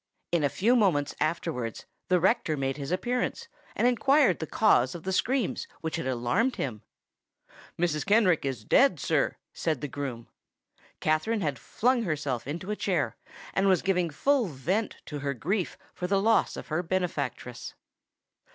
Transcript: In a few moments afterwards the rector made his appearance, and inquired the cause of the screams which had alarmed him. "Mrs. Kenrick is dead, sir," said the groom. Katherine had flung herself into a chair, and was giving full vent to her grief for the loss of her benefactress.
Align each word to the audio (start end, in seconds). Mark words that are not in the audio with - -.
In 0.31 0.43
a 0.43 0.49
few 0.49 0.75
moments 0.75 1.13
afterwards 1.19 1.85
the 2.07 2.19
rector 2.19 2.57
made 2.57 2.77
his 2.77 2.91
appearance, 2.91 3.47
and 3.75 3.87
inquired 3.87 4.39
the 4.39 4.47
cause 4.47 4.95
of 4.95 5.03
the 5.03 5.13
screams 5.13 5.67
which 5.81 5.97
had 5.97 6.07
alarmed 6.07 6.55
him. 6.55 6.81
"Mrs. 7.77 8.03
Kenrick 8.03 8.43
is 8.43 8.65
dead, 8.65 8.99
sir," 8.99 9.35
said 9.53 9.79
the 9.79 9.87
groom. 9.87 10.27
Katherine 11.01 11.41
had 11.41 11.59
flung 11.59 12.01
herself 12.01 12.47
into 12.47 12.71
a 12.71 12.75
chair, 12.75 13.15
and 13.53 13.67
was 13.67 13.83
giving 13.83 14.09
full 14.09 14.47
vent 14.47 14.95
to 15.05 15.19
her 15.19 15.35
grief 15.35 15.77
for 15.93 16.07
the 16.07 16.19
loss 16.19 16.57
of 16.57 16.69
her 16.69 16.81
benefactress. 16.81 17.75